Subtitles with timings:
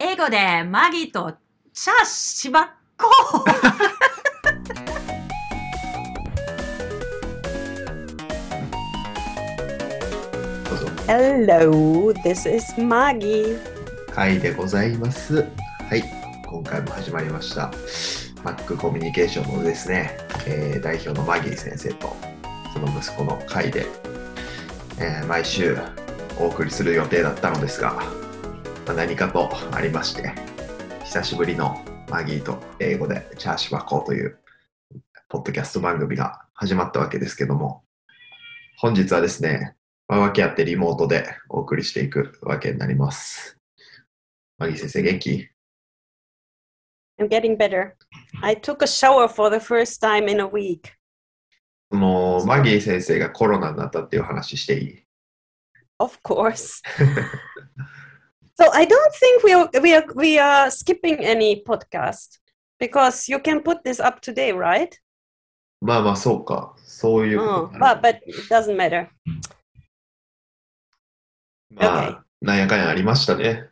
[0.00, 1.32] 英語でマギーと
[1.72, 3.08] チャーしばっこ
[10.70, 10.86] どうぞ。
[11.08, 13.58] Hello, this is Maggie.
[14.14, 15.44] 会でございます。
[15.90, 16.04] はい、
[16.46, 17.72] 今回も始まりました。
[18.44, 22.14] マックコミュニケーションのですね、えー代表のマギー先生と、
[22.72, 23.84] その息子の会で、
[25.00, 25.76] えー毎週
[26.38, 28.00] お送りする予定だったのですが、
[28.88, 30.32] まあ何かとありまして、
[31.04, 34.38] 久しぶりのマギーと英語でチャーシュバコという
[35.28, 37.84] ポッドキャスト番組が始まったわけですけども、
[38.78, 39.74] 本日はですね、
[40.08, 43.58] まあ、訳あってリモートでお送りしていくわけになります。
[44.56, 45.50] マギー先生、元気
[47.20, 47.92] ？I'm getting better.
[48.40, 50.92] I took a shower for the first time in a week.
[51.92, 55.04] そのマギー先生がコロナになったっていう話していい
[55.98, 56.82] ？Of course.
[58.57, 62.39] so I don't think we are, we are we are skipping any podcast
[62.79, 64.89] because you can put this up today, right?
[65.81, 66.75] まあまあ、そうか。
[66.85, 69.07] そういうこと Oh, になる but but it doesn't matter.
[71.71, 73.69] まあ、なんやかんやありましたね。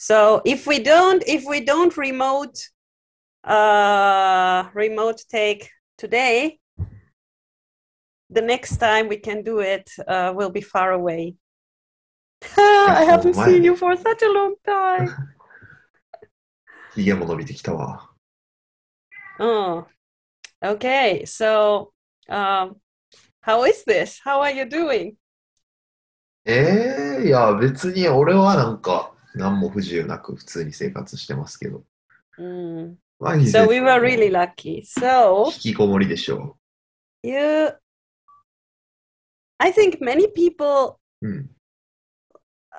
[0.00, 2.52] So if we don't if we don't remote
[3.44, 6.58] uh remote take today,
[8.30, 11.34] the next time we can do it uh, will be far away.
[12.57, 15.09] I haven't seen you for such a long time.
[16.95, 18.09] ひげも伸びてきたわ。
[19.39, 19.85] Oh,
[20.61, 21.23] okay.
[21.25, 21.91] So,
[22.29, 22.75] um,
[23.41, 24.21] how is this?
[24.23, 25.15] How are you doing?
[26.45, 31.83] ええいや、別に俺はなんか、何も不自由なく普通に生活してますけど。
[32.37, 32.95] Mm.
[33.19, 34.83] マギー So we were really lucky.
[34.83, 36.57] So 引きこもりでしょ
[37.23, 37.73] you,
[39.57, 41.27] I think many people う。
[41.27, 41.49] うん。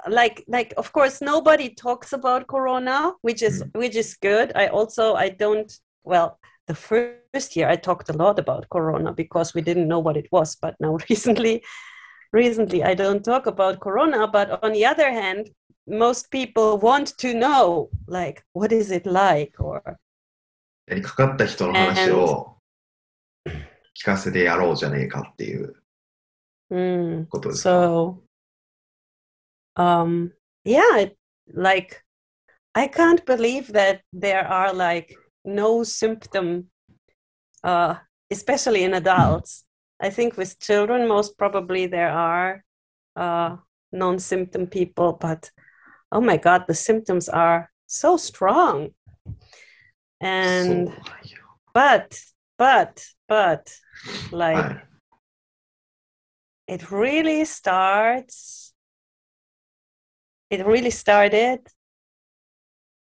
[0.08, 5.16] like like of course nobody talks about corona which is which is good i also
[5.16, 9.88] i don't well the first year i talked a lot about corona because we didn't
[9.88, 11.62] know what it was but now recently
[12.32, 15.50] recently i don't talk about corona but on the other hand
[15.88, 19.82] most people want to know like what is it like or
[20.88, 22.58] やりかかった人の話を
[23.96, 25.76] 聞かせてやろうじゃねえかっていう
[26.72, 27.70] mm, ことですか。
[27.70, 28.23] so
[29.77, 30.33] um
[30.65, 31.07] yeah
[31.53, 32.03] like
[32.75, 35.15] i can't believe that there are like
[35.45, 36.67] no symptom
[37.63, 37.95] uh
[38.31, 39.65] especially in adults.
[40.01, 42.65] I think with children most probably there are
[43.17, 43.57] uh
[43.93, 45.51] non-symptom people but
[46.11, 48.91] oh my god the symptoms are so strong.
[50.21, 50.95] And so,
[51.73, 52.19] but
[52.59, 53.73] but but
[54.33, 54.83] like
[56.67, 58.74] it really starts
[60.54, 61.62] it really started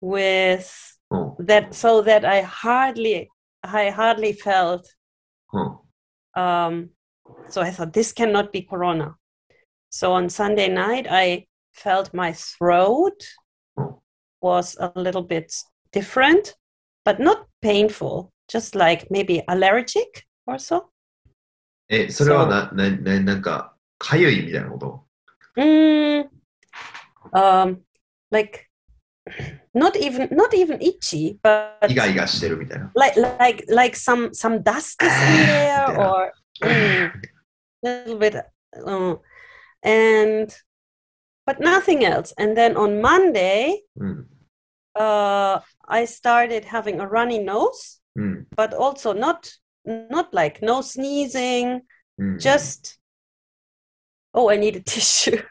[0.01, 0.65] with
[1.09, 1.45] うん。
[1.45, 3.27] that so that i hardly
[3.63, 4.81] i hardly felt
[5.53, 5.79] うん。
[6.35, 6.89] um
[7.49, 9.15] so i thought this cannot be corona
[9.89, 13.13] so on sunday night i felt my throat
[13.77, 14.01] Oh.
[14.41, 15.53] was a little bit
[15.91, 16.55] different
[17.05, 20.89] but not painful just like maybe allergic or so
[21.89, 25.05] え、それはな、な、な、なんか、かゆいみたいなこと
[25.57, 26.29] Mm,
[27.33, 27.81] um,
[28.31, 28.67] like
[29.73, 32.91] not even not even itchy, but イガイガしてるみたいな。
[32.95, 35.97] like like like some some dust is in there Yeah.
[35.97, 36.31] or
[36.61, 37.11] mm,
[37.83, 38.35] little bit,
[38.85, 39.15] uh,
[39.83, 40.53] and
[41.45, 42.33] but nothing else.
[42.37, 44.27] And then on Monday, うん。
[44.95, 48.47] uh, I started having a runny nose, うん。
[48.55, 49.49] but also not
[49.85, 51.81] not like no sneezing,
[52.17, 52.37] うん。
[52.37, 52.99] just
[54.33, 55.43] oh i need a tissue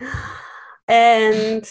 [0.88, 1.64] and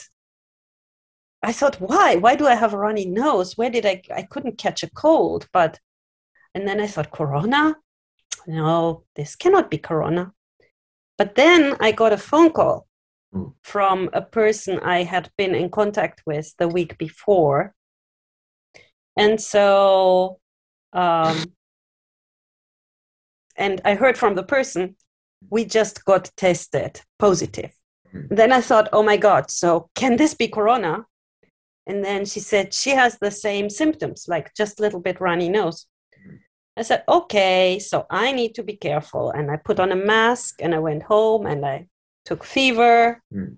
[1.42, 2.16] i thought why?
[2.16, 3.58] Why do i have a runny nose?
[3.58, 5.48] Where did i i couldn't catch a cold?
[5.54, 5.80] But
[6.56, 7.76] and then i thought corona?
[8.48, 10.34] No this cannot be corona.
[11.18, 12.88] But then i got a phone call
[13.34, 13.54] Mm.
[13.64, 17.74] from a person i had been in contact with the week before.
[19.18, 20.40] And so
[20.94, 21.54] um,
[23.56, 24.96] and I heard from the person,
[25.50, 27.72] we just got tested positive.
[28.14, 31.06] Then I thought, oh my God, so can this be corona?
[31.88, 35.50] And then she said she has the same symptoms, like just a little bit runny
[35.50, 35.88] nose.
[36.78, 39.32] I said, okay, so I need to be careful.
[39.32, 41.88] And I put on a mask and I went home and I
[42.26, 43.22] took fever.
[43.34, 43.58] Mm.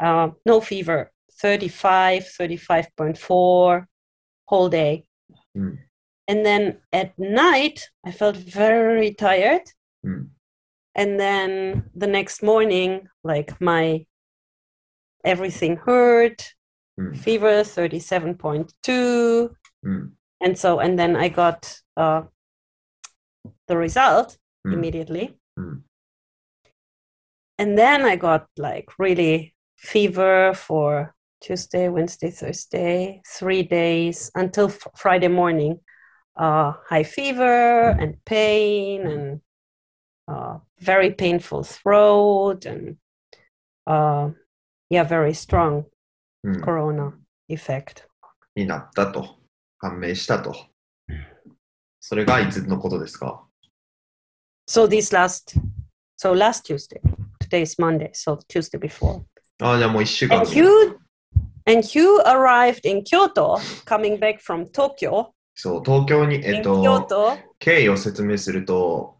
[0.00, 3.84] Uh, no fever, 35, 35.4,
[4.46, 5.04] whole day.
[5.56, 5.78] Mm.
[6.26, 9.62] And then at night, I felt very tired.
[10.04, 10.28] Mm
[10.94, 14.04] and then the next morning like my
[15.24, 16.54] everything hurt
[16.98, 17.16] mm.
[17.16, 19.50] fever 37.2
[19.84, 20.10] mm.
[20.40, 22.22] and so and then i got uh,
[23.68, 24.72] the result mm.
[24.72, 25.74] immediately hmm.
[27.58, 34.88] and then i got like really fever for tuesday wednesday thursday three days until f-
[34.96, 35.78] friday morning
[36.36, 39.40] uh, high fever and pain and
[40.26, 42.95] uh, very painful throat and
[43.87, 44.31] uh,
[44.89, 45.85] yeah, very strong
[46.43, 46.61] うん。
[46.61, 47.13] corona
[47.49, 48.03] effect.
[48.55, 49.37] になったと。
[49.79, 50.55] 判明したと。
[51.99, 53.43] それがいつのことですか
[54.67, 55.59] So this last,
[56.17, 56.99] so last Tuesday.
[57.39, 59.23] Today is Monday, so Tuesday before.
[59.61, 60.97] ああ、じゃあもう一週間 And Hugh,
[61.67, 65.31] and Hugh arrived in Kyoto, coming back from Tokyo.
[65.55, 69.17] そう、東京に、えっ in と、 Kyoto, 経緯を説明すると、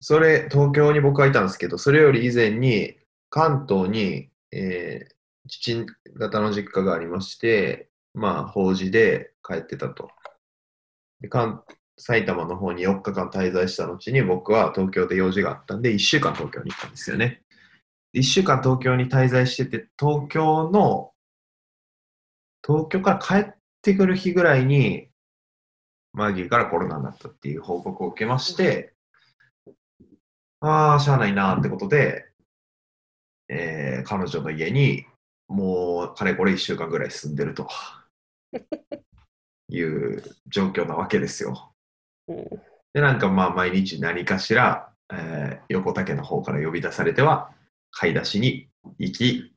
[0.00, 2.96] それ、東京に僕はいたんですけど、それより以前に、
[3.30, 5.16] 関東に、えー
[5.48, 5.86] 父
[6.18, 10.10] 方の実家がありまして、まあ、法事で帰ってたと。
[11.20, 11.62] で関
[11.98, 17.42] 埼玉の方に4日間滞在した後に、僕は東京で用事があったんで、1週間東京に行ったんですよね。
[18.14, 21.12] 1週間東京に滞在してて、東京の、
[22.66, 25.08] 東京から帰ってくる日ぐらいに、
[26.12, 28.95] マギーからコロナになったっていう報告を受けまして、
[30.66, 32.26] ああ、しゃあないなってことで、
[33.48, 35.04] えー彼女の家に
[35.48, 37.68] もうかれこれ1週間ぐらい住んでると
[39.68, 41.72] いう状況なわけですよ。
[42.28, 42.48] Mm.
[42.92, 47.52] で、なんかまあ毎日何かしら、えー横田家の方から呼び出されては
[47.90, 49.56] 買い出しに行き、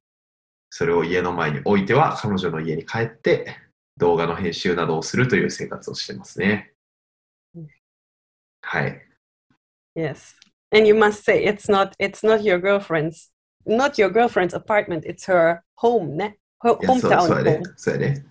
[0.70, 3.58] それを家の前に置いては彼女の家に帰って
[3.98, 6.74] 動画の編集などをするという生活をしてますね
[7.56, 7.68] うん。
[8.62, 9.02] はい。
[9.96, 10.36] yes.
[10.73, 13.31] And you must say it's not it's not your girlfriend's
[13.67, 16.37] not your girlfriend's apartment, it's her home, ne?
[16.63, 17.73] Her いやそう hometown そうやね home.。
[17.77, 18.27] そうやね。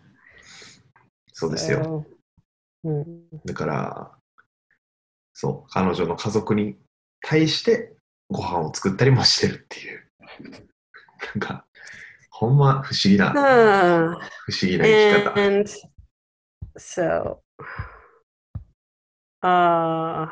[1.34, 2.06] そうですよ。
[2.86, 3.06] So, mm.
[3.46, 4.12] だから、
[5.34, 6.78] そう、彼女の家族に
[7.22, 7.96] 対して
[8.30, 10.04] ご飯を作ったりもしてるっていう。
[11.36, 11.66] なんか、
[12.30, 15.42] ほんま不思議な、 Ah, 不思議な生き方。
[15.42, 15.70] and
[16.78, 17.40] so
[19.42, 20.28] uh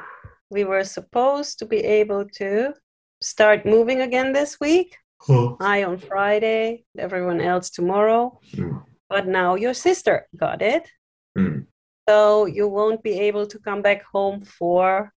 [0.49, 2.73] we were supposed to be able to
[3.21, 4.97] start moving again this week.
[5.17, 8.39] ほ I on Friday, everyone else tomorrow.
[8.57, 8.83] ううん。
[9.09, 10.83] But now your sister got it.
[11.35, 11.67] うん。
[12.09, 15.09] So you won't be able to come back home for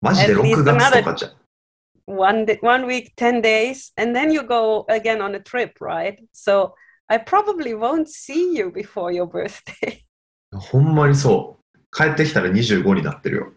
[0.00, 1.32] マジで At least 6月とかじゃん。
[2.06, 6.18] one day, one week, 10 days, and then you go again on a trip, right?
[6.32, 6.74] So
[7.08, 10.02] I probably won't see you before your birthday.
[10.52, 11.78] ほんまにそう。
[11.92, 13.52] 帰ってきたら25になってるよ。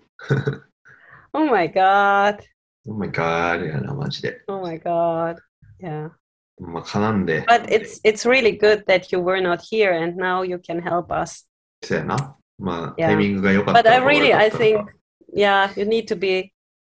[1.34, 2.40] oh my god.
[2.88, 4.42] Oh my god やな、マジで。
[4.48, 5.38] Oh my god.
[5.82, 6.12] Yeah.
[6.60, 10.82] まあ、かなんで、 But it's it's really good that you were not here and now you can
[10.82, 11.48] help us.
[11.84, 12.36] そうやな。
[12.58, 13.08] まあ、 Yeah.
[13.08, 14.92] タイミングが良かった But I のか悪 really か I ったの think か
[15.34, 16.54] yeah, you need to be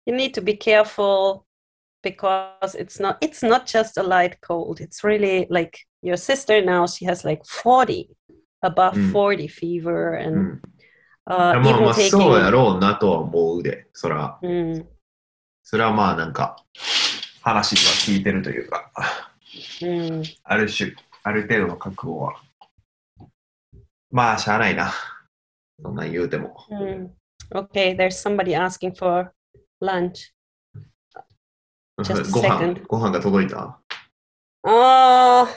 [0.06, 1.44] you need to be careful
[2.04, 4.80] because it's not it's not just a light cold.
[4.82, 8.10] It's really like your sister now she has like 40
[8.64, 9.12] above Mm.
[9.12, 10.62] 40 fever う and ん。
[11.29, 13.87] Uh, まあまあ、そうやろうなとは思うで。
[13.93, 14.85] そら、mm,
[15.63, 16.57] それはまあなんか、
[17.43, 17.81] 話は
[18.15, 18.91] 聞いてるというか、
[19.81, 22.35] mm, ある種、ある程度の覚悟は。
[24.11, 24.93] まあ、しゃあないな。
[25.83, 26.57] そんなん言うても。
[26.71, 27.09] mm.
[27.55, 29.33] okay, there's somebody asking for
[29.81, 30.33] lunch.
[32.03, 33.81] Just ご飯.ご飯が届いた？
[34.63, 35.49] ああ、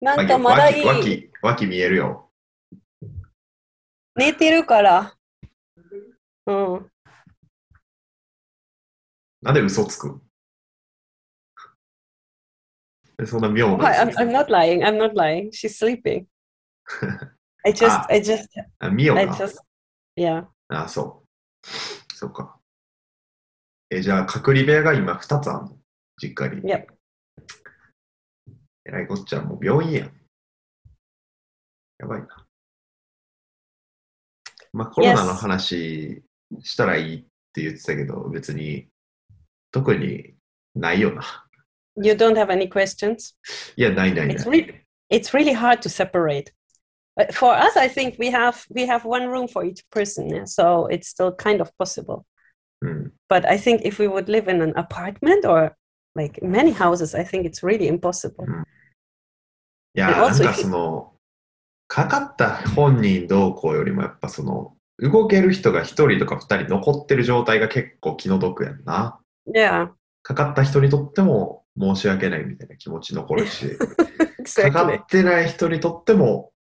[0.00, 0.84] なんかまだいい。
[0.84, 2.30] 脇脇脇見えるよ。
[4.16, 5.14] 寝てるから。
[6.46, 6.90] うん。
[9.42, 10.20] なんで嘘つく
[13.24, 14.82] そんな妙な I'm, I'm not lying.
[14.84, 15.50] I'm not lying.
[15.52, 16.26] She's sleeping.
[17.64, 18.06] I just, Ah.
[18.10, 18.48] I just,
[18.80, 19.32] あ妙 I な。
[19.34, 19.56] just,
[20.16, 20.46] yeah.
[20.68, 21.24] あ、そ
[21.62, 21.66] う。
[22.16, 22.58] そうか。
[23.90, 25.78] え、じゃあ、隔離部屋が今2つあるの？
[26.20, 26.62] 実家に。
[26.62, 26.86] Yep.
[28.86, 30.12] えらいこっちゃ、もう病院やん。
[31.98, 32.41] やばいな。
[34.72, 36.22] まあ、コロナの.話
[36.62, 38.88] したらいいって言ってたけど、別に
[39.70, 40.34] 特に
[40.74, 41.22] ないよな。
[41.96, 43.34] You don't have any questions?
[43.76, 44.50] いや、ないないな It's い。
[44.50, 44.74] really,
[45.10, 46.52] it's really hard to separate.
[47.14, 50.44] But for us, I think we have we have one room for each person, yeah,
[50.46, 52.24] so it's still kind of possible.
[52.80, 53.12] うん。
[53.28, 55.76] But I think if we would live in an apartment or
[56.14, 58.46] like many houses, I think it's really impossible.
[59.94, 61.11] いや、And なん also かその、
[61.92, 69.20] かかった本人どうこうよりも、やっぱその、動ける人が1人とか2人残ってる状態が結構気の毒やんな。
[69.46, 69.90] Yeah.
[70.22, 73.84] かかった人にとっても申し訳ないみたいな気持ち残るし、 か
[74.42, 74.72] exactly.
[74.72, 76.52] かってない人にとっても、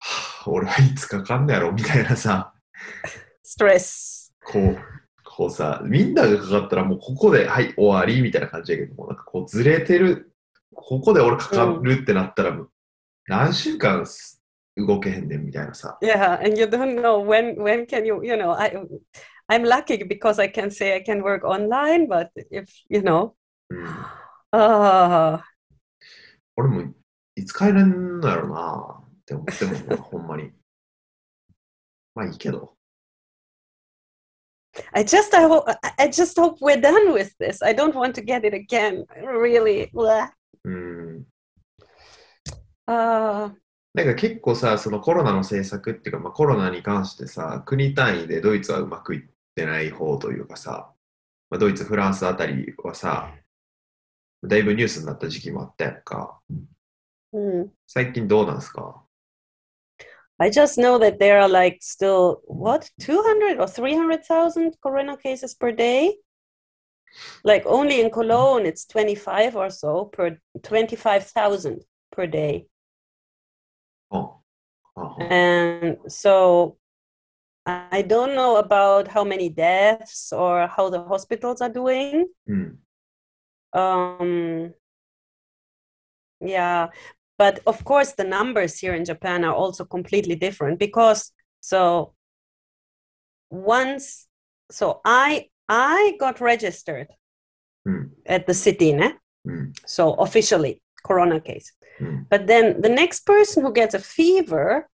[0.00, 2.52] はあ、俺はいつかかんのやろみたいなさ、
[3.46, 4.32] Stress.
[4.44, 4.78] こう、
[5.24, 10.32] こうさ、みんながかかったらもうここで、はい、終わりみたいな感じやけども、なんかこうずれてる、
[10.74, 12.70] ここで俺かかるってなったら、もう
[13.27, 14.41] 何週間す
[14.75, 15.97] 動けへんねんみたいなさ。
[16.01, 18.75] Yeah, and you don't know when when can you, you know, I
[19.49, 23.33] I'm lucky because I can say I can work online, but if, you know,
[23.69, 23.87] うん、
[24.51, 25.41] ah,
[26.55, 26.93] 俺も
[27.35, 30.51] いつ帰れんのやろなって思ってもんな、ほんまに。
[32.15, 32.75] まあいいけど。
[34.91, 37.63] I just I hope I- I just hope we're done with this.
[37.63, 39.05] I don't want to get it again.
[39.23, 39.91] Really.
[39.91, 40.29] Blah.
[40.63, 41.06] うん。
[42.88, 43.52] Uh,
[43.94, 50.92] なんか結構さ、そのコロナの政策っていうか、まあ、コロナに関してさ、国単位でドイツはうまくいってない方というかさ、
[51.50, 53.34] まあ、ドイツ、フランスあたりはさ、
[54.42, 56.40] だいぶニュースになった時期もあったやんか。
[57.34, 57.68] hmm.
[57.86, 59.02] 最近どうなんすか
[60.38, 66.18] ？I just know that there are like still what 200 or 300,000 corona cases per day?
[67.42, 71.80] Like only in Cologne, it's 25 or so per 25,000
[72.12, 72.66] per day.
[74.10, 74.40] Oh.
[74.96, 75.22] Uh-huh.
[75.22, 76.76] And so
[77.66, 82.28] I don't know about how many deaths or how the hospitals are doing.
[82.48, 82.76] Mm.
[83.74, 84.72] Um,
[86.40, 86.88] yeah,
[87.36, 92.14] but of course, the numbers here in Japan are also completely different because so
[93.50, 94.26] once
[94.70, 97.08] so I I got registered
[97.86, 98.10] mm.
[98.26, 99.12] at the city, ne?
[99.46, 99.78] Mm.
[99.86, 101.72] so officially corona case.
[101.99, 102.23] Hmm.
[102.29, 104.87] But then the next person who gets a fever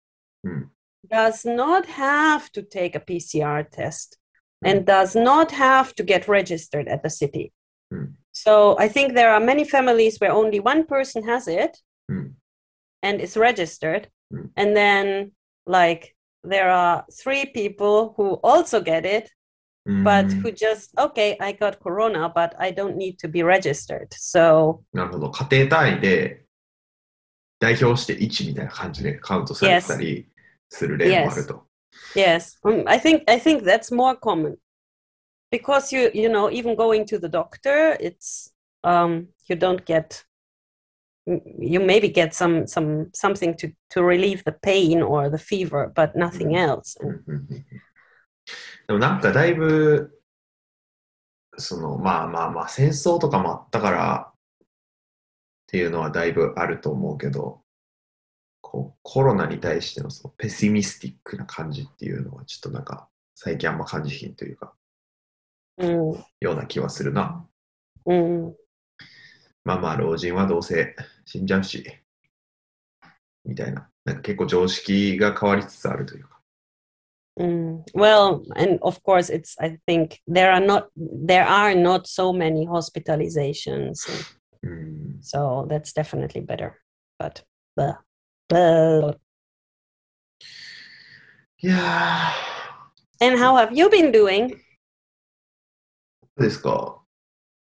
[0.44, 0.62] Hmm.
[1.08, 4.18] does not have to take a PCR test
[4.64, 7.52] and does not have to get registered at the city.
[7.90, 8.14] Hmm.
[8.32, 11.78] So I think there are many families where only one person has it
[12.08, 12.28] Hmm.
[13.02, 14.08] and is registered.
[14.30, 14.46] Hmm.
[14.56, 15.32] And then,
[15.66, 16.14] like,
[16.44, 19.30] there are three people who also get it,
[19.86, 24.08] うん but who just, okay, I got corona, but I don't need to be registered.
[24.12, 25.30] So, なるほど。
[25.30, 26.44] 家庭単位で
[27.63, 30.27] 代表して1みたいな感じでカウントされてたり
[30.67, 31.65] する例もあると。
[32.13, 34.57] yes, um, I think I think that's more common
[35.49, 38.51] because you you know even going to the doctor, it's
[38.83, 40.25] um, you don't get
[41.25, 46.15] you maybe get some some something to to relieve the pain or the fever, but
[46.17, 46.57] nothing Mhm.
[46.57, 46.97] else.
[48.87, 50.19] でもなんかだいぶ、
[51.57, 54.32] そのまあまあまあ戦争とかもあったから
[55.73, 57.63] っていうのはだいぶあると思うけど、
[58.61, 64.75] こうコロナに対してのそのペシミスティックな感じっていうのはちょっとなんか最近あんま感じひんというか、
[65.81, 67.43] Mm, ような気はするな。
[68.05, 68.53] mm.
[69.63, 71.83] まあまあ老人はどうせ死んじゃうし、
[73.43, 73.89] みたいな。
[74.05, 76.39] なんか結構常識が変わりつつあるというか。
[77.39, 77.83] Mm.
[77.95, 79.55] Well, and of course, it's.
[79.59, 84.05] I think there are not there are not so many hospitalizations。
[85.22, 86.80] so that's definitely better.
[87.18, 87.42] But
[87.76, 87.98] blah,
[88.48, 89.14] blah.
[91.60, 92.30] いや
[93.20, 94.46] and how have you been doing?
[94.46, 94.56] ー、ど
[96.38, 97.02] うですか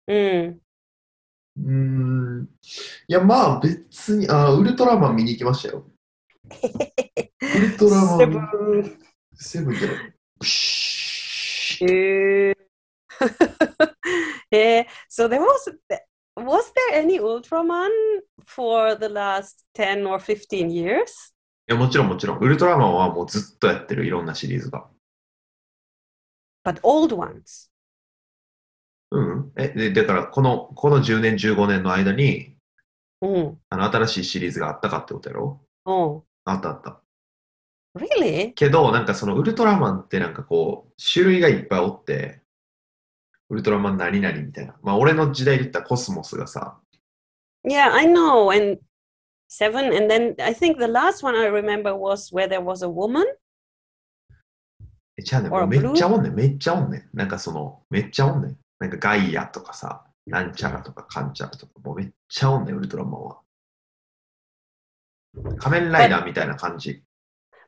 [0.09, 0.59] Mm.
[1.59, 2.49] うーん。
[3.09, 5.91] いや、まあ別に、あウルトラマン見に行きましたよ。
[6.47, 8.99] ウルトラマン、 Seven.
[9.35, 10.13] セブンじゃない。
[10.39, 12.55] プシュ Eh.
[14.53, 15.69] Eh, so there was
[16.36, 17.90] was there any Ultraman
[18.46, 21.34] for the last 10 or 15 years?
[21.70, 22.40] いや、もちろんもちろん。
[22.40, 24.88] ウルトラマンはもうずっとやってる、いろんなシリーズが。
[26.66, 27.70] But old ones?
[29.12, 29.52] うん。
[29.58, 32.56] え、でだから、この、この10年、15年の間に、
[33.24, 33.56] Mm.
[33.70, 37.02] あの、新しいシリーズがあったかってことやろ？Oh, あったあった。
[37.96, 38.54] really?
[38.54, 42.41] けど、なんかそのウルトラマンってなんかこう、種類がいっぱいおって、
[43.52, 44.76] ウルトラマン何々みたいな。
[44.82, 46.80] まあ、俺の時代で言ったらコスモスがさ、
[47.68, 48.50] Yeah, I know.
[48.50, 48.80] And
[49.50, 52.90] seven, and then I think the last one I remember was where there was a
[52.90, 53.26] woman.
[55.18, 57.10] えちゃうねもうめっちゃおんねん、めっちゃおんねん。
[57.14, 58.58] なんかその、めっちゃおんねん。
[58.80, 63.40] なんかガイアとかさ、なんちゃらとかかんちゃらとか、もうめっちゃおんねん、ウルトラマンは。
[65.58, 67.04] 仮面ライダーみたいな感じ。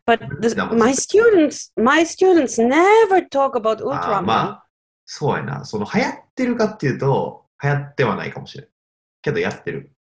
[0.06, 4.22] But the, That was my students, my students never talk about Ultraman.
[4.24, 4.63] まあ、
[5.13, 5.65] そうやな。
[5.65, 8.69] その流行ってるかっていうと、流行ってはないかもしれん。
[9.23, 9.93] けどやってる。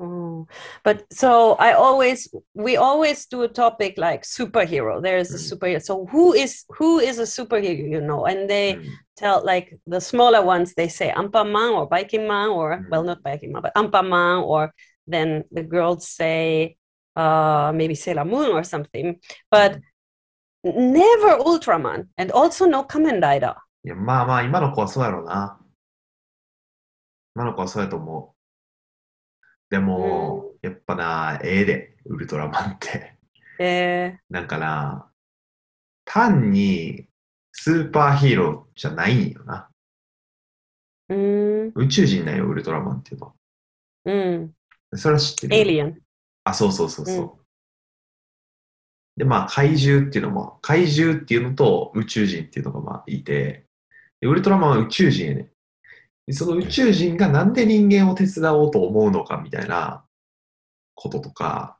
[0.00, 0.04] Oh.
[0.04, 0.46] Oh,
[0.82, 5.00] but so I always we always do a topic like superhero.
[5.00, 5.56] There is a Mm.
[5.56, 5.80] superhero.
[5.80, 7.88] So who is who is a superhero?
[7.88, 8.84] You know, and they うん
[9.16, 10.74] tell like the smaller ones.
[10.74, 13.06] They say Ampaman or Biking Man or well, Mm.
[13.06, 14.42] not Biking Man, but Ampaman.
[14.42, 14.74] Or
[15.06, 16.76] then the girls say
[17.14, 19.20] uh, maybe Sailor Moon or something.
[19.48, 19.78] But
[20.64, 23.54] never Ultraman, and also no Kamen Rider.
[23.83, 25.59] いや、まあまあ、今の子はそうやろうな。
[27.35, 28.39] 今の子はそうやと思う。
[29.69, 33.15] でも、やっぱな、ええで、ウルトラマンって。
[33.59, 35.11] Eh, なんかな、
[36.05, 37.07] 単に
[37.51, 39.69] スーパーヒーローじゃないんよな。
[41.09, 43.33] mm, 宇宙人なんよ、ウルトラマンっていうのは。
[44.05, 44.49] mm,
[44.95, 45.95] それは知ってる？alien.
[46.43, 47.15] あ、そうそうそうそう。
[47.33, 47.39] うん
[49.17, 53.68] で、まあ、怪獣っていうのも、怪獣っていうのと宇宙人っていうのがまあいて、で
[54.21, 55.51] ウルトラマンは宇宙人やね
[56.31, 60.03] その宇宙人がなんで人間を手伝おうと思うのかみたいな
[60.93, 61.79] こととか、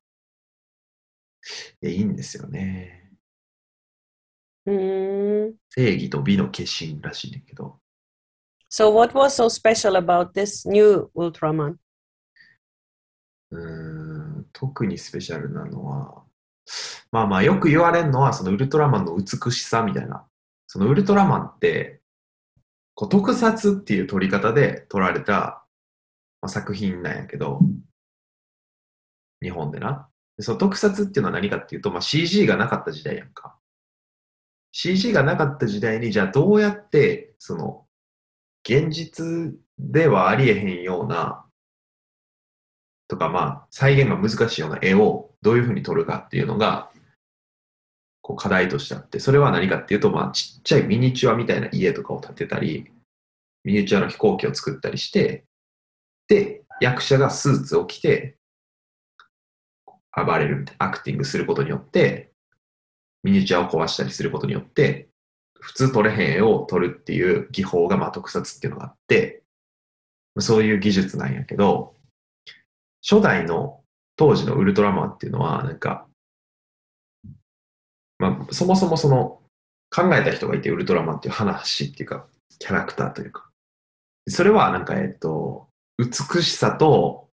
[1.82, 3.12] いやいいんですよね。
[4.68, 5.54] Mm.
[5.70, 7.80] 正義と美の化身らしいねんけど。
[8.72, 11.76] So what was so special about this new Ultraman?
[13.52, 16.24] うーん特にスペシャルなのは、
[17.12, 20.26] まあまあよく言われるのは、そのウルトラマンの美しさみたいな。
[20.68, 21.99] そのウルトラマンって、
[23.00, 25.64] こう特撮っていう撮り方で撮られた、
[26.42, 27.62] まあ、作品なんやけど、
[29.42, 30.10] 日本でな。
[30.36, 33.56] でその特撮っていうのは何かっていうと、まあ、CG がなかった時代やんか。
[34.74, 37.86] CG がなかった時代に、じゃあどうやって、その、
[38.66, 41.46] 現実ではありえへんような、
[43.08, 46.92] とか、まあ、再現が難しいような絵をどういうふうに撮るかっていうのが、
[48.30, 52.86] こう課題としてあって、それは何かっていうと、まあ、ちっちゃいミニチュアみたいな家とかを建てたり、
[53.64, 55.46] ミニチュアの飛行機を作ったりして、
[56.28, 58.38] で、役者がスーツを着て、
[60.16, 62.30] 暴れるみたいな、アクティングすることによって、
[63.24, 65.10] ミニチュアを壊したりすることによって、
[65.60, 69.42] 普通撮れへん絵を撮るっていう技法が、まあ、特撮っていうのがあって、
[70.38, 71.96] そういう技術なんやけど、
[73.02, 73.82] 初代の
[74.18, 76.06] 当時のウルトラマンっていうのは、なんか、
[78.20, 79.42] まあ、そもそもその
[79.90, 82.28] 考えた人がいて、ウルトラマンっていう話っていうか、
[82.60, 83.50] キャラクターというか、
[84.28, 87.30] それはなんか、えっと、美しさと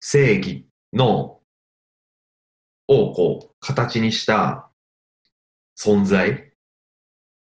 [0.00, 1.40] 正義の、
[2.88, 4.70] をこう、形にした
[5.78, 6.36] 存在っ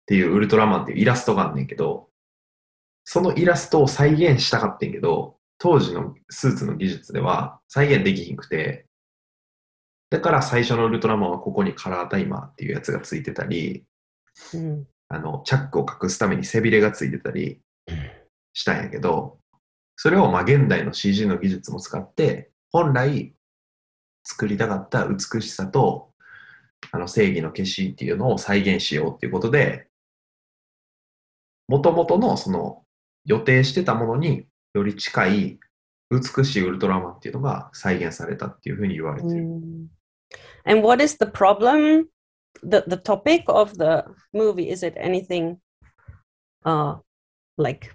[0.05, 2.09] ていうウルトラマンっていうイラストがあんねんけど、
[3.05, 8.85] そのイラストを再現したかってんけど、当時のスーツの技術では再現できひんくて、
[10.11, 13.85] だから最初のウルトラマンはここにカラータイマーっていうやつがついてたり、
[14.53, 14.85] Mm.
[15.09, 17.59] あの、チャックを隠すために背びれがついてたり
[18.53, 19.39] したんやけど、
[19.95, 23.33] それをまあ現代の CG の技術も使って、本来
[24.23, 26.13] 作りたかった美しさと
[26.91, 29.87] あの正義の化身っていうのを再現しようっていうことで、
[31.67, 32.83] もともとのその
[33.25, 35.59] 予定してたものにより近い
[36.09, 39.45] 美しいウルトラマンっていうのが再現されたっていうふうに言われてる。
[40.32, 40.38] Mm.
[40.64, 42.08] And what is the problem?
[42.62, 45.60] The the topic of the movie is it anything
[46.64, 46.96] uh
[47.58, 47.94] like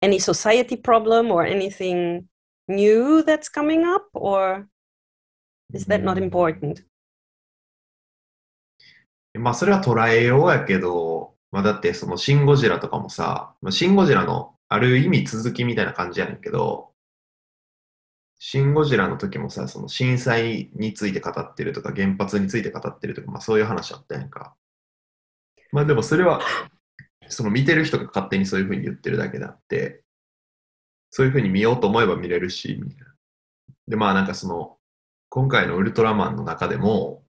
[0.00, 2.28] any society problem or anything
[2.66, 4.68] new that's coming up or
[5.72, 6.84] is that not important?
[9.36, 16.87] まあそれは捉えようやけど、まあだってそのシン・ゴジラとかもさ、まあシン・ゴジラのある意味続きみたいな感じやねんけど、
[18.41, 24.55] シン・ゴジラの時もさ、その震災について語ってるとか原発について語ってるとか、まあそういう話あったやんか。
[25.73, 26.41] まあでもそれは、
[27.27, 30.03] その見てる人が勝手にそういうふうに言ってるだけであって、
[31.11, 33.13] そういうふうに見ようと思えば見れるし、みたいな。
[33.89, 34.77] で、まあなんかその、
[35.27, 37.25] 今回のウルトラマンの中でも、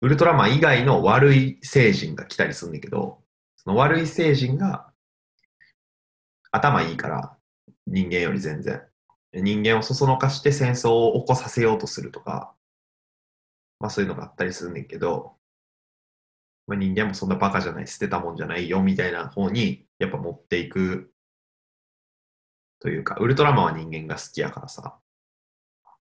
[0.00, 3.22] ウルトラマン以外の悪い星人が来たりするんだけど、
[3.56, 4.90] その悪い星人が
[6.50, 7.36] 頭いいから、
[7.86, 8.82] 人間より全然。
[9.34, 12.54] 人間をそそのかして戦争を起こさせようとするとか、
[13.80, 15.36] まあそういうのがあったりするんだけど、
[16.66, 21.12] まあ、人間もそんなバカじゃない、捨てたもんじゃないよみたいな方にやっぱ持っていく
[22.80, 24.98] というか、ウルトラマンは人間が好きやからさ、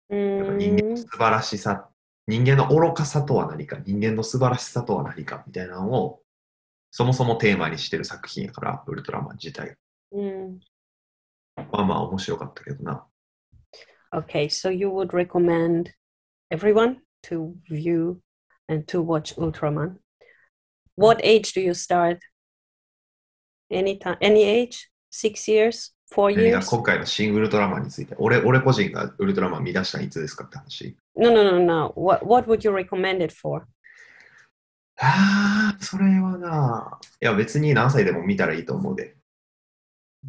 [0.09, 0.97] やっぱ人間の Mm.
[0.97, 1.89] 素晴らしさ、
[2.27, 6.21] 人間の愚かさとは何か、人間の素晴らしさとは何かみたいなのを、
[6.91, 9.77] そもそもテーマにしてる作品やから、ウルトラマン自体。
[10.13, 10.59] Mm.
[11.55, 13.05] まあまあ面白かったけどな。
[14.14, 15.92] Okay, so you would recommend
[16.50, 18.20] everyone to view
[18.68, 19.96] and to watch Ultraman.
[20.96, 22.18] What age do you start?
[23.70, 24.90] Any time, any age?
[25.10, 26.68] Six years, four 何が years.
[26.70, 28.14] 今回の新ウルトラマンについて。
[28.18, 30.96] 俺、俺個人がウルトラマン見出したのいつですかって話。
[31.16, 31.92] No, no, no, no.
[31.96, 33.66] What what would you recommend it for?
[35.00, 36.98] ああ、それはな。
[37.20, 39.16] いや、別に何歳でも見たらいいと思うで。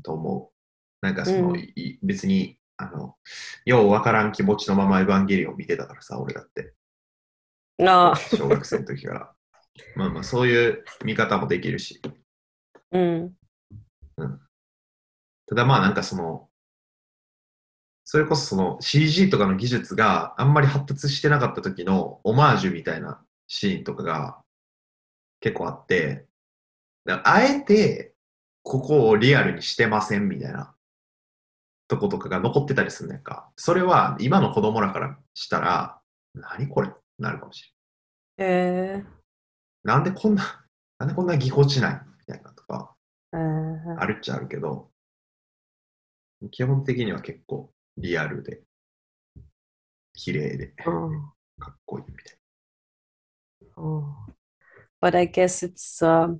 [0.03, 1.05] と思う。
[1.05, 3.16] なんかその、うんい別に、 あの、
[3.64, 6.72] ようわからん気持ちのままエヴァンゲリオン見てたからさ、俺だって。
[7.78, 8.14] No.
[8.14, 9.32] 小学生の時から。
[9.96, 12.00] まあまあ、そういう見方もできるし。
[12.92, 13.30] Mm.
[15.46, 16.48] ただまあなんかその、
[18.04, 24.38] それこそその CG とかの技術があんまり発達してなかった時のオマージュみたいなシーンとかが
[25.40, 26.26] 結構あって、
[27.06, 28.14] あえて
[28.62, 30.74] ここをリアルにしてませんみたいな
[31.90, 33.50] とことかが残ってたりするねんか。
[33.56, 36.00] それは今の子供らからしたら、
[36.34, 37.74] 何これってなるかもし
[38.38, 39.06] れ Uh, ん。
[39.82, 40.64] なんでこんな、
[40.98, 42.94] なんでこんなぎこちないのみたいなとか。
[43.34, 44.88] uh, あるっちゃあるけど、
[46.52, 48.62] 基本的には結構リアルで、
[50.14, 51.10] 綺麗で、oh,
[51.58, 52.38] かっこいいみたい
[53.76, 54.04] oh.
[55.02, 56.38] But I guess it's um,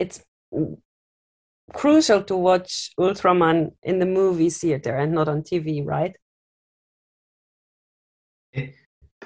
[0.00, 0.78] it's mm,
[1.72, 6.14] crucial to watch Ultraman in the movie theater and not on TV, right?
[8.52, 8.62] な。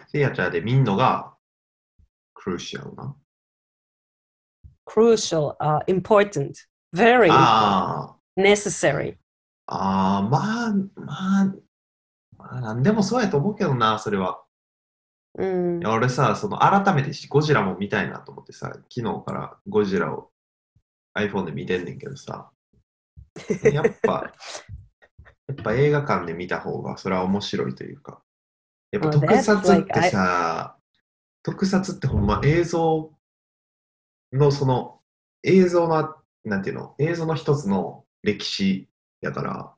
[0.08, 1.34] セアチャーで見んのが、
[2.34, 3.14] クルーシャルな。
[4.86, 6.52] Crucial, uh, important,
[6.92, 9.16] very important, あ necessary.
[9.66, 11.54] あ、ああ、まあ、まあ、
[12.36, 14.42] まあ、なんでもそうやと思うけどな、それは。
[15.38, 15.80] Mm.
[15.80, 20.30] いや俺さ、その改めてゴジラも見たいなと思ってさ、昨日からゴジラを
[21.16, 22.50] iPhone で見てんねんけどさ、
[23.72, 24.32] やっぱ、
[25.48, 28.22] やっぱ映画館で見た方がそれは面白いというか、
[28.92, 30.76] やっぱ Oh, 特撮ってさ、
[31.42, 33.12] 特撮ってほんま映像
[34.32, 35.00] のその
[35.42, 38.88] 映像の、なんていうの、映像の一つの歴史
[39.20, 39.74] やから、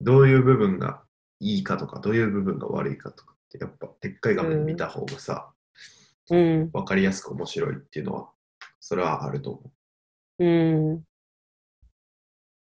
[0.00, 1.02] どういう部分が
[1.40, 5.52] いいかとか、どういう部分が悪いかとかって、やっぱでっかい画面で見た方がさ、
[6.30, 6.70] Mm.
[6.72, 8.30] わかりやすく面白いっていうのは、
[8.84, 9.72] それはあると思
[10.40, 10.96] Mm.
[10.96, 11.04] う。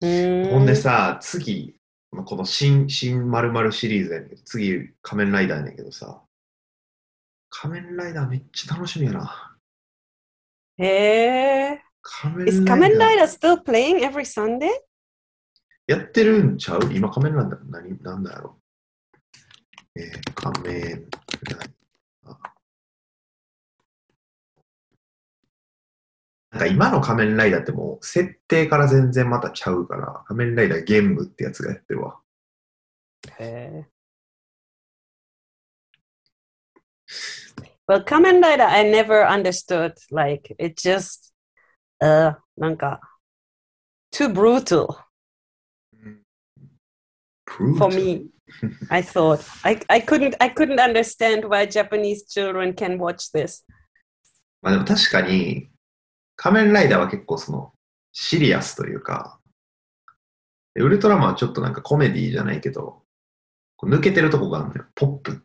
[0.03, 0.51] Mm.
[0.51, 1.77] ほんでさ、次、
[2.13, 6.23] まあこの新、新〇〇シリーズやねんけど、次、仮面ライダーやねんけどさ、
[7.49, 9.57] 仮面ライダーめっちゃ楽しみやな。
[10.79, 11.79] Hey.
[12.03, 14.69] 仮 Is 面 Kamen ライダー still playing every Sunday?
[15.87, 16.81] やってるんちゃう？
[16.93, 18.61] 今仮面ライダー何、なんだろ？
[19.97, 20.01] う。
[20.01, 21.09] えー、仮面
[21.57, 21.71] ライ
[26.55, 32.21] なんか今の仮面ライダーってもう設定から全然またちゃうから、仮面ライダーゲームってやつがやってるわ。
[33.27, 33.85] Okay.
[37.89, 39.95] Well, Kamen Rider, I never understood.
[40.13, 41.33] Like, it just,
[42.01, 43.01] uh, なんか
[44.13, 44.97] too brutal
[47.77, 48.29] for me.
[48.91, 53.65] I thought I, I couldn't I couldn't understand why Japanese children can watch this.
[54.63, 55.69] まあでも確かに、
[56.36, 57.74] 仮面ライダーは結構その、
[58.12, 59.40] シリアスというか、
[60.74, 63.04] でウルトラマンはちょっとなんかコメディじゃないけど、
[63.76, 64.86] こう抜けてるとこがあるのよ。
[64.96, 65.44] ポップ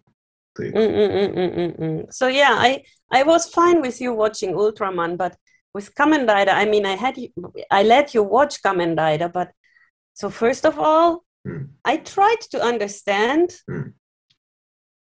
[0.54, 0.78] というか。
[0.80, 2.06] Mm-mm-mm-mm-mm.
[2.10, 5.36] So yeah, I I was fine with you watching Ultraman, but
[5.74, 7.30] with Kamen Rider, I mean, I had you,
[7.70, 9.50] I let you watch Kamen Rider, but
[10.14, 11.70] so first of all, うん。
[11.82, 13.92] I tried to understand Mm.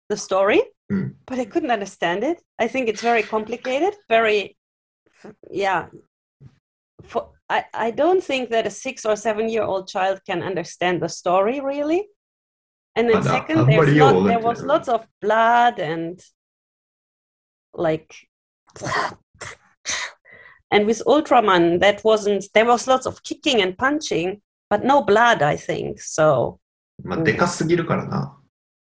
[0.09, 1.15] the story, Mm.
[1.27, 2.43] but I couldn't understand it.
[2.59, 4.57] I think it's very complicated, very,
[5.51, 5.87] yeah.
[7.03, 11.01] For, I, I don't think that a six or seven year old child can understand
[11.03, 12.09] the story really.
[12.97, 14.43] And then But, uh, second, how there's about you, lot, there Olympian?
[14.43, 16.21] was lots of blood and
[17.75, 18.15] like
[20.71, 25.43] and with Ultraman that wasn't there was lots of kicking and punching, but no blood,
[25.43, 26.01] I think.
[26.01, 26.59] So
[27.05, 28.39] まあ、うんでかすぎるからな、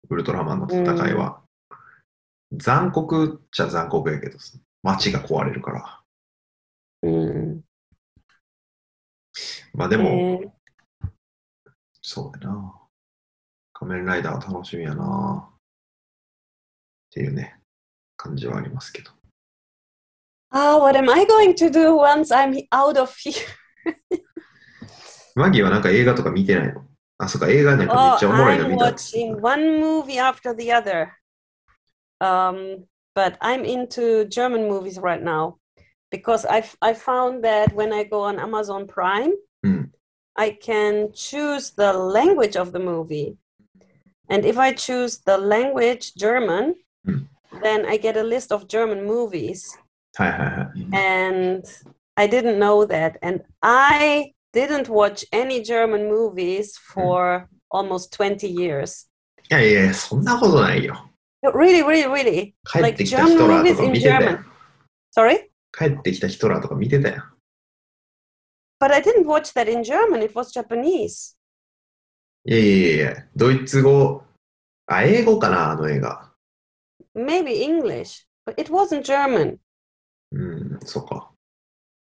[0.10, 1.42] ウルトラマンの戦いは。
[2.54, 4.38] 残酷っちゃ残酷やけど、
[4.82, 6.01] 街が壊れるから。
[7.03, 7.61] Mm,
[9.75, 10.51] まあでも、eh,
[12.03, 12.75] そうやな。
[13.73, 15.49] 仮面ライダーは楽しみやな。
[15.51, 15.55] っ
[17.11, 17.59] ていうね、
[18.17, 19.11] 感じはありますけど。
[20.51, 23.33] ah, what am I going to do once I'm out of here?
[25.35, 26.85] マギーはなんか映画とか見てないの
[27.19, 31.09] あ、そっか、映画なんかめ Oh, っちゃおもろいの I'm 見たって言 watching one movie after the other.
[32.21, 32.85] Um,
[33.15, 35.57] but I'm into German movies right now
[36.12, 39.34] because I I found that when I go on Amazon Prime,
[39.66, 39.90] Mm.
[40.36, 43.38] I can choose the language of the movie.
[44.30, 46.76] And if I choose the language German,
[47.08, 47.28] Mm.
[47.64, 49.78] then I get a list of German movies.
[50.16, 50.88] はいはいはい。
[50.94, 51.64] And
[52.16, 53.18] I didn't know that.
[53.22, 59.08] And I didn't watch any German movies for almost 20 years.
[59.50, 61.10] いやいやいや、そんなことないよ。
[61.44, 62.54] Really, really, really.
[62.66, 65.50] 帰っ Like てきたヒト German ラー movies とか in 見てたよ German.。Sorry?
[65.72, 67.24] 帰ってきたヒトラーとか見てたよ。
[68.80, 70.22] But I didn't watch that in German.
[70.24, 71.36] It was Japanese.
[72.46, 74.24] いやいやいや、ドイツ語、
[74.86, 76.32] あ、英語かな、あの映画。
[77.16, 79.58] Maybe English, but it wasn't German.
[80.32, 81.32] うん、そうか。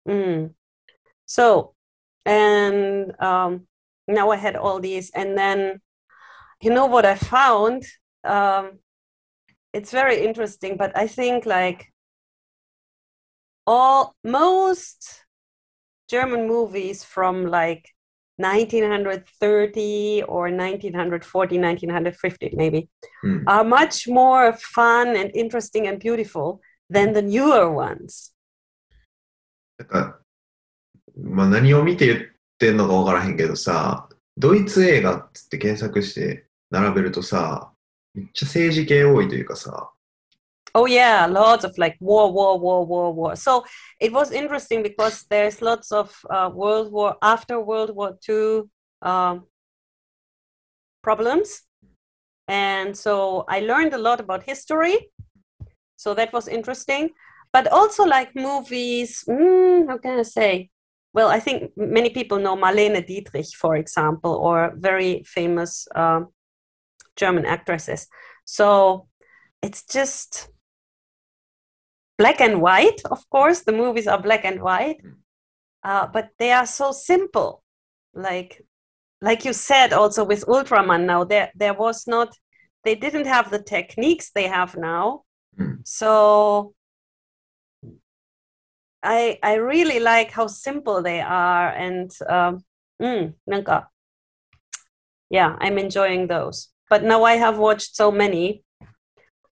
[0.07, 0.51] Mm.
[1.27, 1.75] So,
[2.25, 3.67] and um,
[4.07, 5.81] now I had all these, and then
[6.61, 7.85] you know what I found?
[8.25, 8.79] Um,
[9.73, 11.92] it's very interesting, but I think like
[13.66, 15.26] all most
[16.08, 17.90] German movies from like
[18.38, 22.90] 1930 or 1940, 1950 maybe
[23.24, 23.44] うん。
[23.46, 26.60] are much more fun and interesting and beautiful
[26.92, 28.34] than the newer ones.
[29.78, 30.20] なんか、
[31.16, 32.20] まあ何を見て言っ
[32.58, 37.72] てんのかわからへんけどさ、ドイツ映画っつって検索して並べるとさ、
[38.14, 39.93] めっちゃ政治系多いというかさ、
[40.76, 43.36] Oh yeah, lots of like war, war, war, war, war.
[43.36, 43.64] So
[44.00, 48.64] it was interesting because there's lots of uh, World War after World War II
[49.04, 49.44] um,
[51.04, 51.62] problems,
[52.48, 55.12] and so I learned a lot about history.
[55.96, 57.12] So that was interesting,
[57.52, 59.24] but also like movies.
[59.30, 60.70] Mm, how can I say?
[61.14, 66.30] Well, I think many people know Marlene Dietrich, for example, or very famous um
[67.16, 68.08] German actresses.
[68.46, 69.08] So
[69.62, 70.50] it's just
[72.18, 75.16] black and white, of course, the movies are black and white, mm.
[75.84, 77.64] uh, but they are so simple.
[78.14, 78.62] Like,
[79.22, 82.36] like you said, also with Ultraman now, there there was not,
[82.84, 85.24] they didn't have the techniques they have now.
[85.60, 85.80] Mm.
[85.88, 86.76] So
[89.02, 92.64] I I really like how simple they are, and um,
[93.02, 93.34] mm,
[95.30, 96.70] yeah, I'm enjoying those.
[96.90, 98.64] But now I have watched so many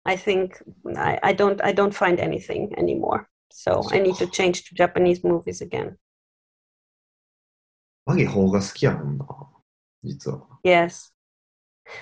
[0.10, 0.62] I think
[0.96, 3.28] I, I don't I don't find anything anymore.
[3.52, 5.98] So I need to change to Japanese movies again.
[8.06, 9.26] マギ邦画好きやもんな、
[10.04, 10.42] 実は。
[10.64, 11.12] Yes.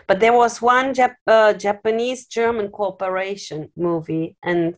[0.07, 4.75] But there was one Jap- uh, Japanese German cooperation movie, and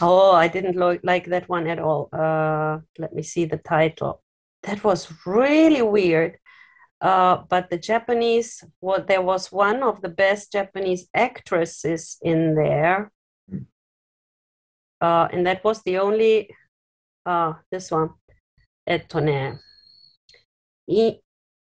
[0.00, 2.08] oh, I didn't lo- like that one at all.
[2.12, 4.22] Uh, let me see the title.
[4.62, 6.38] That was really weird.
[7.00, 13.12] Uh, but the Japanese, well, there was one of the best Japanese actresses in there.
[13.52, 13.66] Mm.
[15.00, 16.48] Uh, and that was the only,
[17.26, 18.10] uh, this one.
[18.88, 19.58] えっとね、
[20.86, 21.18] い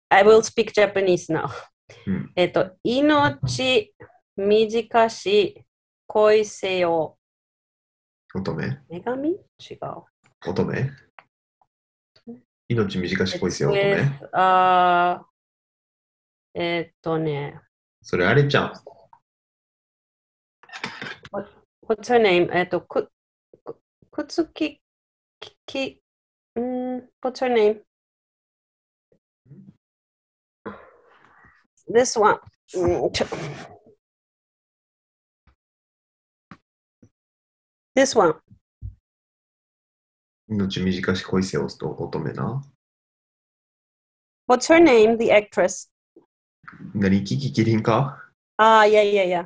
[0.09, 1.49] I will speak Japanese now.
[2.05, 3.93] うん えっと、命
[4.37, 5.65] 短し
[6.05, 7.17] 恋せよ。
[8.35, 9.39] 乙女女神違う。
[10.47, 10.91] 乙女
[12.74, 17.58] 命短し恋せよ乙 It's 女 with, あーえっとね、
[18.02, 18.72] それあれちゃん。
[21.86, 22.50] What's her name?
[22.52, 23.10] えっと、く、
[23.64, 23.78] く、
[24.10, 24.80] くつき、
[25.40, 26.02] き、き、
[26.54, 27.80] うん What's her name?
[31.90, 32.38] This one.
[32.74, 33.26] うんちょ
[37.94, 38.34] This one.
[40.51, 42.63] 命短し恋せよと乙女な。
[44.47, 45.17] What's her name?
[45.17, 45.89] The actress.
[46.93, 48.23] 何キキキリンか
[48.57, 49.45] Ah, yeah, yeah, yeah.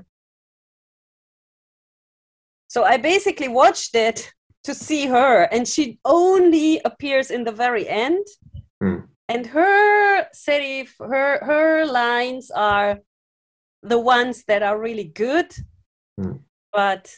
[2.67, 4.31] So I basically watched it
[4.63, 8.25] to see her, and she only appears in the very end.
[8.81, 9.07] Mm.
[9.27, 12.99] And her serif, her her lines are
[13.83, 15.51] the ones that are really good,
[16.19, 16.39] Mm.
[16.71, 17.09] but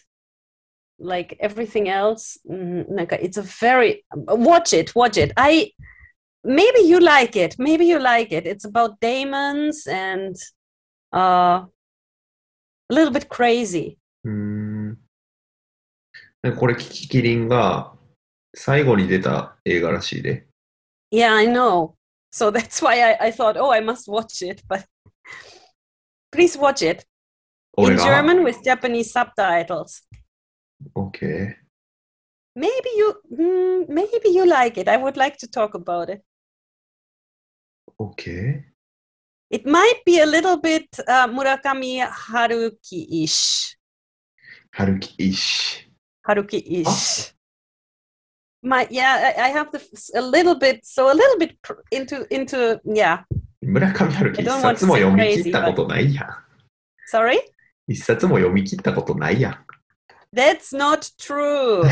[1.00, 5.34] like everything else, mm, なんか it's a very watch it, watch it.
[5.36, 5.74] I
[6.44, 8.48] maybe you like it, maybe you like it.
[8.48, 10.36] It's about demons and
[11.14, 11.66] uh
[12.90, 13.98] a little bit crazy.
[14.24, 14.98] うーん。
[16.42, 17.94] でこれキキキリンが
[18.56, 20.48] 最後に出た映画らしいで。
[21.12, 21.94] Yeah, I know.
[22.32, 24.64] So that's why I, I thought, oh, I must watch it.
[24.68, 24.86] But
[26.32, 27.06] please watch it
[27.78, 30.04] 俺 in が German with Japanese subtitles.
[30.95, 31.57] OK。
[32.55, 34.89] Maybe you, mm, maybe you like it.
[34.89, 36.23] I would like to talk about it.
[37.99, 38.65] OK?
[39.51, 43.79] It might be a little bit uh, Murakami Haruki-ish.
[44.71, 45.91] 春樹イッシ
[46.27, 47.35] Haruki-ish.
[48.63, 49.81] My yeah, I, I have the
[50.15, 51.57] a little bit, so a little bit
[51.91, 53.25] into into yeah.
[53.63, 56.27] 村上春樹 I 一 don't want to 冊も読み切ったことないやん。
[57.11, 57.39] Sorry,
[57.87, 59.67] 一冊も読み切ったことないやん。
[60.34, 61.84] that's not true.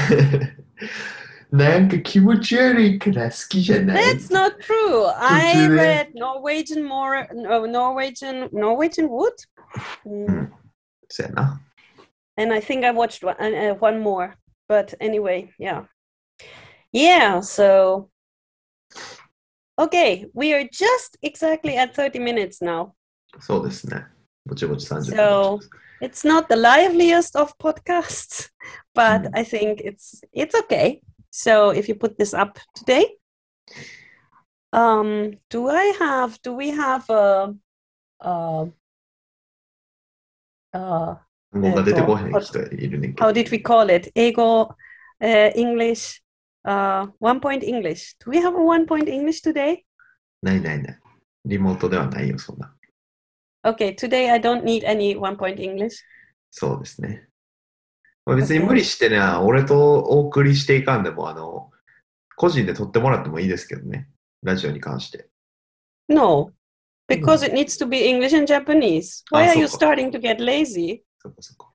[1.51, 4.15] なんか気持ち悪いから好きじゃない。
[4.15, 5.05] That's not true.
[5.17, 9.33] I Today- read Norwegian more no, Norwegian Norwegian Wood.
[10.05, 10.25] Mm.
[10.27, 10.53] うん。
[11.09, 11.61] そうやな。
[12.37, 14.35] and I think I watched one, uh, uh, one more.
[14.69, 15.83] But anyway, yeah,
[16.93, 17.41] yeah.
[17.41, 18.09] So,
[19.77, 22.93] okay, we are just exactly at thirty minutes now.
[23.39, 24.05] そうですね。
[24.45, 25.69] ぼちぼち30分 So- 経ちます。
[26.01, 28.49] It's not the liveliest of podcasts,
[28.95, 29.29] but Mm.
[29.35, 31.01] I think it's it's okay.
[31.29, 33.05] So if you put this up today,
[34.73, 36.41] um, do I have?
[36.41, 37.53] Do we have a?
[38.19, 38.65] Uh,
[40.73, 41.15] uh,
[41.51, 44.11] 単語が出てこへん人いるねんけど how did we call it?
[44.15, 44.69] Ego,
[45.21, 46.21] uh, English,
[46.65, 48.15] uh, one point English.
[48.23, 49.83] Do we have a one point English today?
[50.41, 50.99] ないないない。
[51.45, 52.73] リモートではないよ、そんな。
[53.66, 55.96] Okay, today I don't need any one point English.
[56.50, 57.28] そうですね。
[58.24, 61.70] まあ別に無理してね、俺とお送りしていかんでも、あの、
[62.36, 64.08] 個人で撮ってもらってもいいですけどね。
[64.42, 65.28] ラジオに関して。
[66.08, 66.52] No,
[67.08, 69.24] because it needs to be English and Japanese.
[69.32, 71.02] Why Ah, are you starting to get lazy?
[71.18, 71.72] そっかそっか。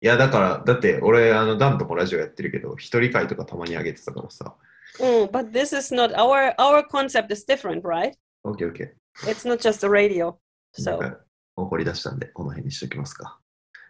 [0.00, 4.54] いや、だから、だって俺、あの、ダンともラジオやってるけど、一人会とかたまに上げてたからさ。
[5.00, 8.12] Mm, but this is not our our concept is different, right?
[8.44, 8.94] オッケーオッケ
[9.26, 10.36] It's not just the radio.
[10.76, 11.23] So か、
[11.56, 13.38] 怒り出したんで、この辺にしときますか。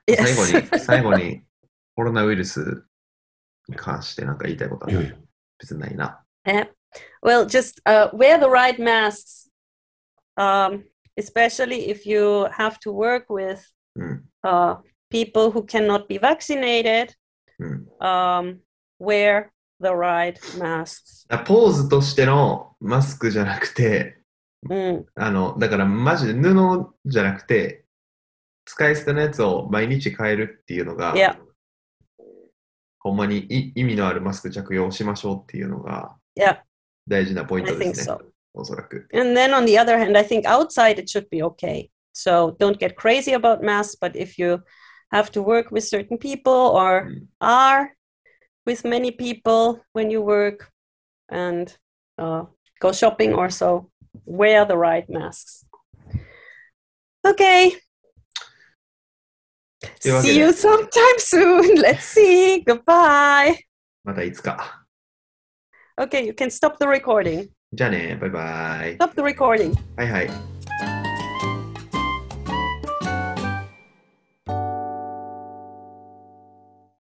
[0.06, 1.42] 最後に、最後に、
[1.96, 2.84] コロナウイルス
[3.68, 5.16] に関してなんか言いたいことある
[5.58, 6.24] 別にないな。
[6.44, 6.66] Eh,
[7.22, 9.48] well, just uh, wear the right masks,
[10.36, 10.84] um,
[11.16, 13.60] especially if you have to work with
[13.96, 14.24] うん。
[14.42, 14.78] uh,
[15.10, 17.14] people who cannot be vaccinated.
[17.58, 17.88] うん。
[18.00, 18.58] Um,
[19.00, 19.50] wear
[19.80, 21.26] the right masks.
[21.28, 24.18] だポーズとしてのマスクじゃなくて、
[24.68, 27.84] Mm, あの、だからマジで布じゃなくて、
[28.64, 31.36] 使い捨てのやつを毎日変えるっていうのが、Yeah.
[33.00, 36.60] ほんまにい意味のあるマスク着用しましょうっていうのが yeah,
[37.06, 38.24] 大事なポイン I トで think すね so.。
[38.54, 39.06] おそらく。
[39.12, 41.90] And then on the other hand, I think outside it should be okay.
[42.14, 43.96] So don't get crazy about masks.
[44.00, 44.62] But if you
[45.12, 47.26] have to work with certain people or Mm.
[47.40, 47.90] are
[48.64, 50.70] with many people when you work
[51.28, 51.76] and
[52.16, 52.46] uh,
[52.80, 53.90] go shopping or so,
[54.25, 55.65] wear the right masks.
[57.25, 57.71] Okay.
[60.01, 60.89] というわけ See で you sometime
[61.19, 61.81] soon.
[61.81, 62.63] Let's see.
[62.63, 63.55] Goodbye.
[64.03, 64.85] またいつか。
[65.99, 67.49] Okay, you can stop the recording.
[67.73, 68.97] じゃあね、バイバイ。
[68.97, 69.73] Stop the recording.
[69.97, 70.29] はいはい。